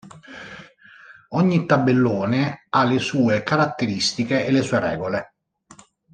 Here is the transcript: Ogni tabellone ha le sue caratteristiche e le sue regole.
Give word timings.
Ogni 1.29 1.67
tabellone 1.67 2.63
ha 2.71 2.83
le 2.85 2.97
sue 2.97 3.43
caratteristiche 3.43 4.47
e 4.47 4.51
le 4.51 4.63
sue 4.63 4.79
regole. 4.79 5.33